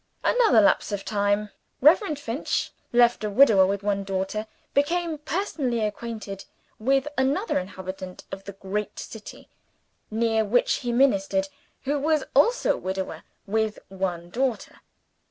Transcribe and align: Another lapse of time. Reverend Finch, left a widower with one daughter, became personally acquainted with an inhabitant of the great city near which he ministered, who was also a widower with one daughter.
Another 0.23 0.61
lapse 0.61 0.91
of 0.91 1.05
time. 1.05 1.51
Reverend 1.79 2.17
Finch, 2.17 2.71
left 2.91 3.23
a 3.23 3.29
widower 3.29 3.67
with 3.67 3.83
one 3.83 4.03
daughter, 4.03 4.47
became 4.73 5.19
personally 5.19 5.81
acquainted 5.85 6.43
with 6.79 7.07
an 7.19 7.37
inhabitant 7.37 8.23
of 8.31 8.45
the 8.45 8.53
great 8.53 8.97
city 8.97 9.47
near 10.09 10.43
which 10.43 10.77
he 10.77 10.91
ministered, 10.91 11.49
who 11.83 11.99
was 11.99 12.23
also 12.35 12.73
a 12.73 12.77
widower 12.77 13.23
with 13.45 13.77
one 13.89 14.31
daughter. 14.31 14.77